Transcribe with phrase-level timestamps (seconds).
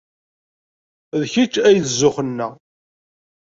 [1.19, 2.53] D kečč ay d zzux-nneɣ.